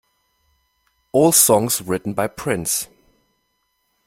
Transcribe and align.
All 1.11 1.31
songs 1.31 1.79
written 1.79 2.13
by 2.15 2.25
Prince. 2.25 2.87